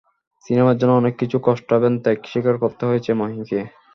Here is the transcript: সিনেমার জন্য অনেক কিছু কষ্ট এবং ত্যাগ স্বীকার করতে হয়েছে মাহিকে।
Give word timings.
সিনেমার 0.45 0.75
জন্য 0.79 0.93
অনেক 0.95 1.13
কিছু 1.21 1.37
কষ্ট 1.43 1.67
এবং 1.79 1.91
ত্যাগ 2.03 2.19
স্বীকার 2.25 2.55
করতে 2.63 2.83
হয়েছে 2.85 3.11
মাহিকে। 3.13 3.59